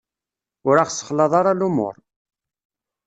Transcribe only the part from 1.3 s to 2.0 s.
ara lumuṛ!